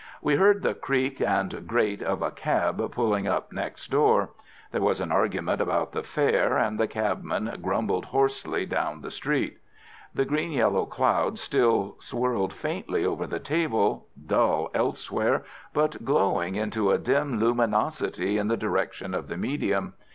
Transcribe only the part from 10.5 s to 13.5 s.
yellow cloud still swirled faintly over the